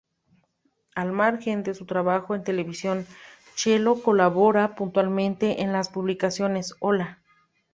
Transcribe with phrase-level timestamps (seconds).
[0.95, 3.05] Al margen de su trabajo en televisión,
[3.53, 7.19] Chelo colabora puntualmente en las publicaciones "¡Hola!